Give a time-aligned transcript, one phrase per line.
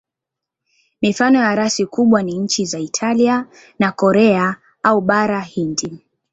[1.01, 3.45] Mifano ya rasi kubwa ni nchi za Italia
[3.79, 5.99] na Korea au Bara Hindi.